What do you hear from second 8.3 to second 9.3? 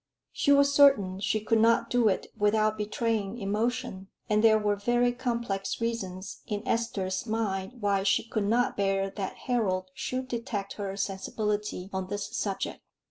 not bear